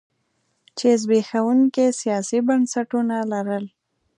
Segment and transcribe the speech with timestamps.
[0.77, 3.65] چې زبېښونکي سیاسي بنسټونه لرل.